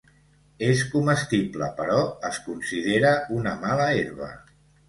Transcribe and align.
És 0.67 0.79
comestible 0.93 1.69
però 1.81 1.99
es 2.31 2.41
considera 2.49 3.15
una 3.41 3.55
mala 3.67 3.91
herba. 4.03 4.33